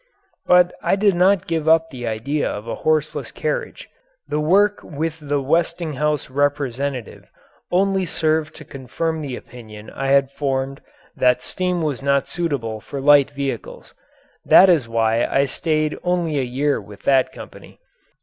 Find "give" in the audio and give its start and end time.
1.45-1.69